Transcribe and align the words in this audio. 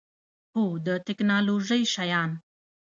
هو، 0.55 0.65
د 0.85 0.87
تکنالوژۍ 1.07 1.83
شیان 1.93 2.31